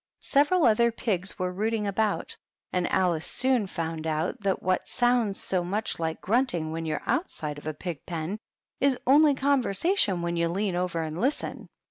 Several 0.23 0.65
other 0.65 0.91
pigs 0.91 1.37
were 1.37 1.53
rooting 1.53 1.85
about, 1.85 2.35
and 2.73 2.91
Alice 2.91 3.23
soon 3.27 3.67
found 3.67 4.07
out 4.07 4.41
that 4.41 4.63
what 4.63 4.87
sounds 4.87 5.39
so 5.39 5.63
much 5.63 5.99
like 5.99 6.21
grunting 6.21 6.71
when 6.71 6.87
you 6.87 6.95
are 6.95 7.03
outside 7.05 7.59
of 7.59 7.67
a 7.67 7.73
pig 7.75 8.03
pen, 8.07 8.39
is 8.79 8.97
only 9.05 9.35
conversation 9.35 10.23
when 10.23 10.35
you 10.37 10.47
lean 10.47 10.75
over 10.75 11.03
and 11.03 11.21
listen. 11.21 11.69